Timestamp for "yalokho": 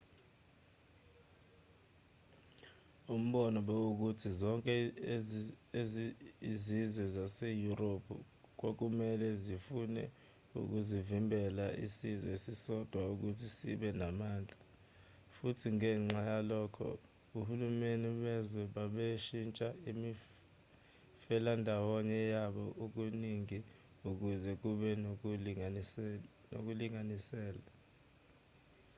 16.29-16.87